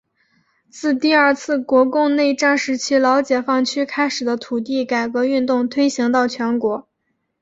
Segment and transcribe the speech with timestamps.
[0.71, 6.89] 自第二次国共内战时期老解放区开始的土地改革运动推行到全国。